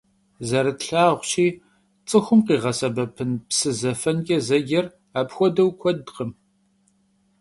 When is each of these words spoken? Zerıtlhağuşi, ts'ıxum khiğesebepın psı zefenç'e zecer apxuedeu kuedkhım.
Zerıtlhağuşi, 0.47 1.47
ts'ıxum 2.07 2.41
khiğesebepın 2.45 3.31
psı 3.47 3.71
zefenç'e 3.79 4.37
zecer 4.47 4.85
apxuedeu 5.19 5.69
kuedkhım. 5.79 6.31